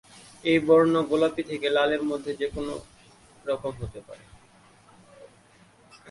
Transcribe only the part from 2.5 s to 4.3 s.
কোনও রকম হতে পারে।